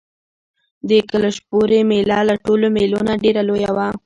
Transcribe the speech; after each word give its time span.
د 0.89 0.91
کلشپورې 1.09 1.79
مېله 1.89 2.19
له 2.29 2.35
ټولو 2.45 2.65
مېلو 2.75 2.99
نه 3.07 3.13
ډېره 3.23 3.41
لویه 3.49 3.71
وه. 3.75 3.87